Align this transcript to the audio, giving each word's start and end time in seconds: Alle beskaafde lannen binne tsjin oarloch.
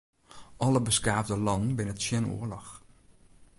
Alle 0.65 0.81
beskaafde 0.87 1.35
lannen 1.45 1.73
binne 1.77 1.95
tsjin 1.97 2.29
oarloch. 2.33 2.71